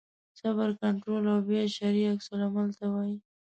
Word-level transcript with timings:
صبر 0.39 0.69
کنټرول 0.81 1.23
او 1.33 1.39
بیا 1.47 1.63
شرعي 1.75 2.03
عکس 2.11 2.27
العمل 2.33 2.69
ته 2.77 2.85
وایي. 2.93 3.15